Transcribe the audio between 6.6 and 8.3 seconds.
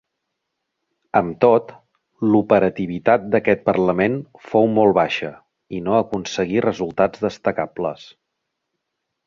resultats destacables.